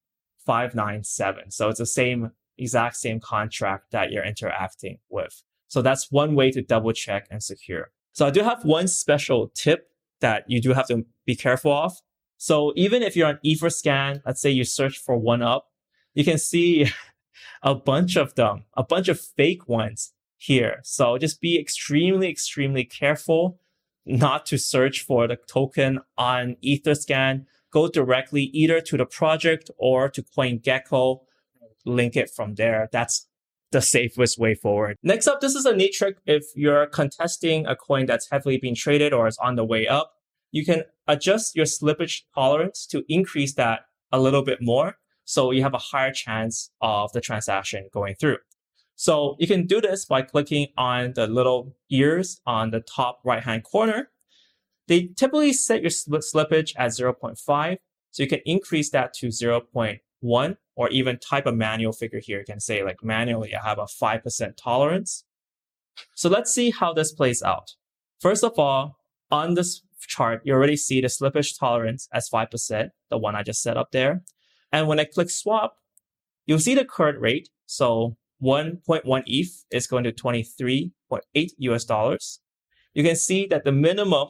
So 1.50 1.68
it's 1.68 1.80
the 1.80 1.86
same, 1.86 2.32
exact 2.58 2.96
same 2.96 3.20
contract 3.20 3.92
that 3.92 4.14
you're 4.14 4.24
interacting 4.24 5.00
with. 5.10 5.44
So 5.68 5.82
that's 5.82 6.10
one 6.10 6.34
way 6.34 6.52
to 6.52 6.62
double 6.62 6.94
check 6.94 7.28
and 7.30 7.44
secure. 7.44 7.92
So 8.14 8.26
I 8.26 8.30
do 8.30 8.44
have 8.44 8.64
one 8.64 8.88
special 8.88 9.50
tip 9.50 9.90
that 10.22 10.46
you 10.48 10.62
do 10.62 10.72
have 10.72 10.88
to 10.88 11.06
be 11.26 11.36
careful 11.36 11.74
of. 11.74 11.98
So 12.38 12.72
even 12.78 13.04
if 13.04 13.18
you're 13.18 13.28
on 13.28 13.40
Etherscan, 13.46 14.22
let's 14.26 14.40
say 14.40 14.52
you 14.52 14.64
search 14.64 15.00
for 15.00 15.18
one 15.18 15.42
up, 15.42 15.68
you 16.14 16.24
can 16.24 16.38
see 16.38 16.90
a 17.64 17.76
bunch 17.76 18.16
of 18.16 18.36
them, 18.36 18.66
a 18.76 18.84
bunch 18.84 19.08
of 19.08 19.20
fake 19.20 19.68
ones 19.68 20.14
here. 20.38 20.80
So 20.84 21.18
just 21.18 21.42
be 21.42 21.60
extremely, 21.60 22.30
extremely 22.30 22.84
careful 22.84 23.60
not 24.06 24.46
to 24.48 24.58
search 24.58 25.02
for 25.02 25.28
the 25.28 25.36
token 25.36 26.00
on 26.18 26.56
Etherscan. 26.64 27.46
Go 27.72 27.88
directly 27.88 28.44
either 28.44 28.82
to 28.82 28.98
the 28.98 29.06
project 29.06 29.70
or 29.78 30.10
to 30.10 30.24
CoinGecko, 30.24 31.22
link 31.86 32.16
it 32.16 32.30
from 32.30 32.56
there. 32.56 32.90
That's 32.92 33.28
the 33.72 33.82
safest 33.82 34.38
way 34.38 34.54
forward. 34.54 34.98
Next 35.02 35.28
up, 35.28 35.40
this 35.40 35.56
is 35.56 35.66
a 35.66 35.76
neat 35.76 35.94
trick 35.94 36.18
if 36.26 36.44
you're 36.56 36.88
contesting 36.88 37.66
a 37.66 37.76
coin 37.76 38.06
that's 38.06 38.30
heavily 38.30 38.58
being 38.58 38.76
traded 38.76 39.14
or 39.14 39.28
is 39.28 39.38
on 39.38 39.56
the 39.56 39.64
way 39.64 39.88
up. 39.88 40.14
You 40.52 40.66
can 40.66 40.84
adjust 41.08 41.56
your 41.56 41.66
slippage 41.66 42.24
tolerance 42.36 42.86
to 42.88 43.06
increase 43.08 43.54
that 43.54 43.86
a 44.12 44.20
little 44.20 44.44
bit 44.44 44.62
more. 44.62 44.98
So 45.32 45.52
you 45.52 45.62
have 45.64 45.74
a 45.74 45.78
higher 45.78 46.12
chance 46.12 46.72
of 46.82 47.14
the 47.14 47.22
transaction 47.22 47.88
going 47.94 48.16
through. 48.16 48.40
So 48.98 49.38
you 49.40 49.48
can 49.48 49.66
do 49.66 49.80
this 49.80 50.04
by 50.04 50.24
clicking 50.24 50.68
on 50.76 51.14
the 51.14 51.26
little 51.26 51.74
ears 51.90 52.42
on 52.46 52.72
the 52.72 52.82
top 52.82 53.22
right 53.24 53.42
hand 53.42 53.64
corner. 53.64 54.10
They 54.90 55.12
typically 55.16 55.54
set 55.54 55.82
your 55.82 55.90
slippage 55.90 56.74
at 56.78 56.90
0.5. 56.90 57.78
So 58.12 58.24
you 58.24 58.28
can 58.28 58.42
increase 58.46 58.90
that 58.90 59.14
to 59.20 59.28
0.1 59.28 60.58
or 60.76 60.90
even 60.90 61.18
type 61.18 61.46
a 61.46 61.54
manual 61.54 61.94
figure 61.94 62.20
here. 62.22 62.40
You 62.40 62.46
can 62.46 62.60
say 62.60 62.84
like 62.84 63.02
manually, 63.02 63.56
I 63.56 63.66
have 63.66 63.80
a 63.80 63.86
5% 63.86 64.58
tolerance. 64.62 65.24
So 66.14 66.28
let's 66.28 66.54
see 66.54 66.72
how 66.72 66.92
this 66.92 67.14
plays 67.14 67.42
out. 67.42 67.72
First 68.20 68.44
of 68.44 68.60
all, 68.60 68.98
on 69.32 69.54
this 69.54 69.82
chart, 70.02 70.42
you 70.44 70.52
already 70.52 70.76
see 70.76 71.00
the 71.00 71.08
slippage 71.08 71.58
tolerance 71.58 72.10
as 72.12 72.30
5%, 72.30 72.90
the 73.10 73.18
one 73.18 73.38
I 73.38 73.44
just 73.44 73.62
set 73.62 73.78
up 73.78 73.92
there. 73.94 74.24
And 74.72 74.88
when 74.88 75.00
I 75.00 75.06
click 75.06 75.30
swap, 75.30 75.78
you'll 76.46 76.60
see 76.60 76.76
the 76.76 76.86
current 76.86 77.20
rate. 77.20 77.50
So 77.66 78.18
1.1 78.42 79.24
ETH 79.26 79.66
is 79.72 79.88
going 79.88 80.04
to 80.04 80.12
23.8 80.12 81.50
US 81.58 81.86
dollars. 81.86 82.40
You 82.94 83.04
can 83.04 83.16
see 83.16 83.46
that 83.48 83.64
the 83.64 83.72
minimum 83.72 84.30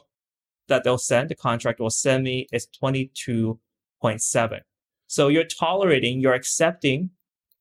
that 0.67 0.83
they'll 0.83 0.97
send, 0.97 1.29
the 1.29 1.35
contract 1.35 1.79
will 1.79 1.89
send 1.89 2.23
me 2.23 2.47
is 2.51 2.67
22.7. 2.81 4.59
So 5.07 5.27
you're 5.27 5.43
tolerating, 5.43 6.21
you're 6.21 6.33
accepting 6.33 7.09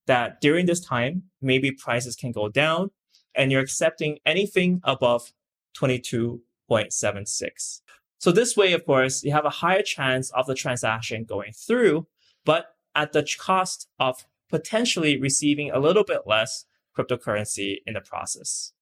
that 0.07 0.41
during 0.41 0.67
this 0.67 0.81
time, 0.81 1.25
maybe 1.41 1.73
prices 1.73 2.17
can 2.17 2.33
go 2.33 2.49
down 2.49 2.91
and 3.35 3.51
you're 3.51 3.61
accepting 3.61 4.19
anything 4.27 4.81
above 4.85 5.33
22.76. 5.77 7.81
So 8.19 8.33
this 8.33 8.57
way, 8.57 8.73
of 8.73 8.85
course, 8.85 9.25
you 9.25 9.33
have 9.33 9.45
a 9.45 9.51
higher 9.51 9.83
chance 9.83 10.31
of 10.31 10.47
the 10.47 10.55
transaction 10.55 11.25
going 11.25 11.53
through, 11.53 12.07
but 12.45 12.75
at 12.95 13.13
the 13.13 13.27
cost 13.39 13.89
of 13.99 14.27
potentially 14.49 15.21
receiving 15.21 15.71
a 15.71 15.79
little 15.79 16.05
bit 16.05 16.23
less 16.27 16.65
cryptocurrency 16.97 17.79
in 17.87 17.95
the 17.95 18.01
process. 18.01 18.73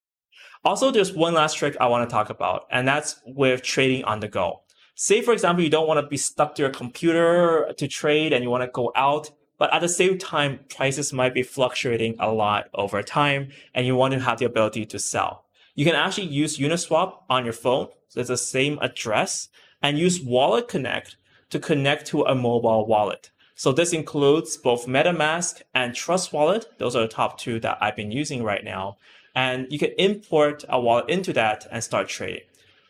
Also, 0.64 0.90
there's 0.90 1.12
one 1.12 1.34
last 1.34 1.56
trick 1.56 1.76
I 1.80 1.86
want 1.86 2.08
to 2.08 2.12
talk 2.12 2.30
about, 2.30 2.66
and 2.70 2.88
that's 2.88 3.20
with 3.26 3.62
trading 3.62 4.04
on 4.04 4.20
the 4.20 4.28
go. 4.28 4.62
Say, 4.94 5.20
for 5.20 5.32
example, 5.32 5.62
you 5.62 5.70
don't 5.70 5.86
want 5.86 6.00
to 6.00 6.08
be 6.08 6.16
stuck 6.16 6.56
to 6.56 6.62
your 6.62 6.70
computer 6.70 7.72
to 7.76 7.86
trade 7.86 8.32
and 8.32 8.42
you 8.42 8.50
want 8.50 8.64
to 8.64 8.70
go 8.72 8.90
out, 8.96 9.30
but 9.56 9.72
at 9.72 9.80
the 9.80 9.88
same 9.88 10.18
time, 10.18 10.60
prices 10.68 11.12
might 11.12 11.34
be 11.34 11.44
fluctuating 11.44 12.16
a 12.18 12.32
lot 12.32 12.68
over 12.74 13.02
time 13.02 13.50
and 13.74 13.86
you 13.86 13.94
want 13.94 14.14
to 14.14 14.20
have 14.20 14.38
the 14.38 14.44
ability 14.46 14.86
to 14.86 14.98
sell. 14.98 15.44
You 15.76 15.84
can 15.84 15.94
actually 15.94 16.26
use 16.26 16.58
Uniswap 16.58 17.18
on 17.30 17.44
your 17.44 17.52
phone. 17.52 17.88
So 18.08 18.18
it's 18.18 18.28
the 18.28 18.36
same 18.36 18.78
address 18.80 19.48
and 19.80 19.98
use 19.98 20.20
Wallet 20.20 20.66
Connect 20.66 21.16
to 21.50 21.60
connect 21.60 22.06
to 22.08 22.22
a 22.22 22.34
mobile 22.34 22.86
wallet. 22.86 23.30
So 23.58 23.72
this 23.72 23.92
includes 23.92 24.56
both 24.56 24.86
MetaMask 24.86 25.62
and 25.74 25.92
Trust 25.92 26.32
Wallet. 26.32 26.66
Those 26.78 26.94
are 26.94 27.02
the 27.02 27.08
top 27.08 27.40
two 27.40 27.58
that 27.58 27.76
I've 27.80 27.96
been 27.96 28.12
using 28.12 28.44
right 28.44 28.62
now. 28.62 28.98
And 29.34 29.66
you 29.68 29.80
can 29.80 29.90
import 29.98 30.64
a 30.68 30.80
wallet 30.80 31.10
into 31.10 31.32
that 31.32 31.66
and 31.72 31.82
start 31.82 32.08
trading. 32.08 32.44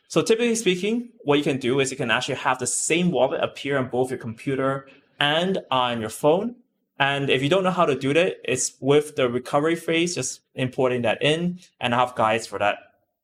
So 0.09 0.21
typically 0.21 0.55
speaking, 0.57 1.09
what 1.25 1.39
you 1.39 1.43
can 1.43 1.57
do 1.57 1.81
is 1.81 1.91
you 1.91 1.97
can 1.97 2.11
actually 2.11 2.35
have 2.35 2.59
the 2.59 2.67
same 2.67 3.11
wallet 3.11 3.43
appear 3.43 3.79
on 3.79 3.89
both 3.89 4.11
your 4.11 4.19
computer 4.19 4.87
and 5.19 5.57
on 5.71 6.03
your 6.03 6.11
phone. 6.11 6.57
And 6.99 7.31
if 7.31 7.43
you 7.43 7.49
don't 7.49 7.65
know 7.65 7.71
how 7.71 7.87
to 7.87 7.99
do 7.99 8.13
that, 8.13 8.37
it's 8.45 8.75
with 8.79 9.17
the 9.17 9.31
recovery 9.31 9.75
phrase, 9.75 10.17
just 10.17 10.43
importing 10.55 11.01
that 11.01 11.23
in 11.23 11.61
and 11.81 11.95
I 11.95 11.99
have 11.99 12.15
guides 12.15 12.47
for 12.47 12.59
that 12.59 12.77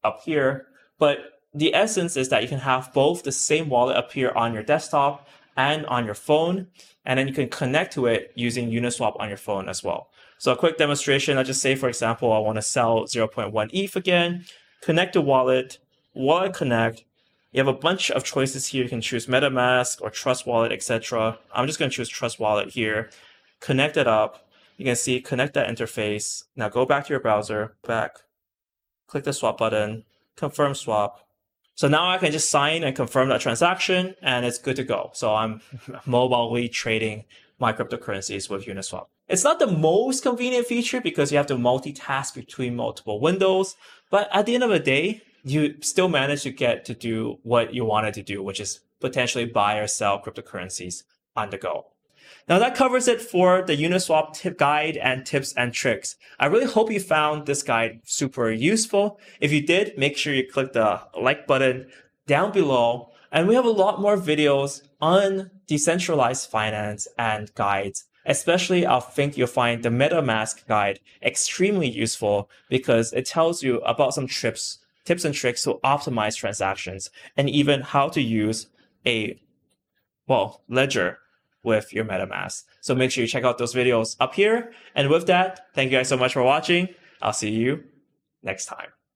up 0.03 0.23
here. 0.25 0.69
But 0.99 1.43
the 1.53 1.75
essence 1.75 2.17
is 2.17 2.31
that 2.31 2.43
you 2.43 2.49
can 2.49 2.61
have 2.61 2.91
both 2.95 3.23
the 3.23 3.33
same 3.33 3.69
wallet 3.69 3.99
appear 3.99 4.33
on 4.33 4.55
your 4.55 4.63
desktop 4.63 5.29
and 5.57 5.87
on 5.87 6.05
your 6.05 6.15
phone. 6.15 6.69
And 7.05 7.19
then 7.19 7.29
you 7.29 7.35
can 7.35 7.49
connect 7.49 7.93
to 7.95 8.07
it 8.07 8.33
using 8.35 8.71
Uniswap 8.71 9.17
on 9.21 9.29
your 9.29 9.39
phone 9.39 9.69
as 9.69 9.83
well. 9.83 10.09
So 10.39 10.53
a 10.53 10.57
quick 10.57 10.79
demonstration, 10.79 11.37
let's 11.37 11.49
just 11.49 11.63
say, 11.63 11.75
for 11.75 11.89
example, 11.89 12.33
I 12.33 12.39
want 12.39 12.57
to 12.57 12.63
sell 12.63 13.05
0.1 13.05 13.71
ETH 13.73 13.97
again, 13.97 14.45
connect 14.83 15.13
the 15.13 15.21
wallet, 15.21 15.79
Wallet 16.15 16.55
Connect, 16.55 17.05
you 17.55 17.59
have 17.59 17.69
a 17.69 17.73
bunch 17.73 18.11
of 18.11 18.25
choices 18.25 18.67
here. 18.67 18.83
You 18.83 18.89
can 18.89 19.01
choose 19.01 19.29
MetaMask 19.29 20.03
or 20.03 20.11
Trust 20.11 20.45
Wallet, 20.45 20.73
etc. 20.73 21.39
I'm 21.53 21.69
just 21.69 21.79
going 21.79 21.89
to 21.89 21.97
choose 21.97 22.09
Trust 22.09 22.41
Wallet 22.41 22.71
here. 22.71 23.11
Connect 23.61 23.97
it 23.97 24.09
up. 24.09 24.49
You 24.77 24.85
can 24.85 24.97
see 24.97 25.21
connect 25.21 25.55
that 25.55 25.69
interface. 25.69 26.43
Now 26.57 26.69
go 26.69 26.85
back 26.85 27.07
to 27.07 27.13
your 27.13 27.21
browser, 27.21 27.77
back, 27.87 28.17
click 29.07 29.23
the 29.23 29.33
swap 29.33 29.59
button, 29.59 30.05
confirm 30.37 30.75
swap. 30.75 31.29
So 31.75 31.89
now 31.89 32.09
I 32.09 32.19
can 32.19 32.31
just 32.31 32.51
sign 32.51 32.85
and 32.85 32.95
confirm 32.95 33.29
that 33.31 33.41
transaction 33.41 34.15
and 34.23 34.47
it's 34.47 34.59
good 34.59 34.77
to 34.77 34.85
go. 34.85 35.11
So 35.13 35.35
I'm 35.35 35.61
mobilely 36.07 36.69
trading 36.69 37.25
my 37.59 37.73
cryptocurrencies 37.73 38.49
with 38.49 38.67
Uniswap. 38.67 39.07
It's 39.29 39.45
not 39.45 39.59
the 39.59 39.67
most 39.67 40.23
convenient 40.23 40.67
feature 40.67 41.01
because 41.01 41.33
you 41.33 41.39
have 41.39 41.47
to 41.47 41.57
multitask 41.57 42.35
between 42.35 42.77
multiple 42.77 43.21
windows, 43.21 43.77
but 44.11 44.29
at 44.33 44.47
the 44.47 44.55
end 44.55 44.65
of 44.65 44.71
the 44.71 44.79
day, 44.79 45.23
you 45.45 45.77
still 45.81 46.09
manage 46.09 46.43
to 46.43 46.51
get 46.51 46.85
to 46.87 46.95
do 46.95 47.39
what 47.43 47.75
you 47.75 47.85
wanted 47.85 48.15
to 48.15 48.23
do, 48.23 48.43
which 48.43 48.61
is 48.61 48.81
potentially 49.01 49.45
buy 49.45 49.79
or 49.79 49.87
sell 49.87 50.23
cryptocurrencies 50.23 51.05
on 51.37 51.51
the 51.51 51.59
go. 51.59 51.87
Now 52.49 52.59
that 52.59 52.75
covers 52.75 53.09
it 53.09 53.21
for 53.21 53.63
the 53.63 53.77
Uniswap 53.77 54.35
tip 54.35 54.59
guide 54.59 54.97
and 54.99 55.25
tips 55.25 55.55
and 55.55 55.73
tricks. 55.73 56.17
I 56.39 56.47
really 56.47 56.67
hope 56.67 56.91
you 56.91 57.01
found 57.01 57.47
this 57.47 57.63
guide 57.63 58.01
super 58.05 58.51
useful. 58.51 59.19
If 59.41 59.53
you 59.53 59.65
did, 59.65 59.97
make 59.97 60.17
sure 60.17 60.35
you 60.35 60.47
click 60.47 60.73
the 60.73 61.01
like 61.19 61.47
button 61.47 61.87
down 62.27 62.53
below. 62.53 63.11
And 63.33 63.49
we 63.49 63.55
have 63.55 63.65
a 63.65 63.71
lot 63.71 64.01
more 64.01 64.17
videos 64.17 64.83
on 65.01 65.51
decentralized 65.67 66.51
finance 66.51 67.09
and 67.19 67.53
guides. 67.55 68.05
Especially, 68.27 68.87
I 68.87 69.01
think 69.01 69.37
you'll 69.37 69.49
find 69.49 69.83
the 69.83 69.89
MetaMask 69.91 70.67
guide 70.67 71.01
extremely 71.23 71.89
useful 71.89 72.49
because 72.69 73.13
it 73.13 73.27
tells 73.27 73.63
you 73.63 73.81
about 73.81 74.15
some 74.15 74.27
trips, 74.27 74.79
tips 75.05 75.25
and 75.25 75.35
tricks 75.35 75.65
to 75.65 75.81
optimize 75.85 76.37
transactions 76.37 77.11
and 77.37 77.51
even 77.51 77.83
how 77.83 78.09
to 78.09 78.23
use 78.23 78.69
a, 79.07 79.39
well, 80.27 80.63
ledger 80.69 81.19
with 81.65 81.93
your 81.93 82.05
MetaMask. 82.05 82.65
So 82.81 82.95
make 82.95 83.11
sure 83.11 83.23
you 83.23 83.29
check 83.29 83.45
out 83.45 83.59
those 83.59 83.75
videos 83.75 84.17
up 84.21 84.35
here. 84.35 84.73
And 84.95 85.09
with 85.09 85.27
that, 85.27 85.67
thank 85.75 85.91
you 85.91 85.99
guys 85.99 86.09
so 86.09 86.17
much 86.17 86.35
for 86.35 86.43
watching. 86.43 86.89
I'll 87.23 87.33
see 87.33 87.51
you 87.51 87.85
next 88.43 88.67
time. 88.67 89.04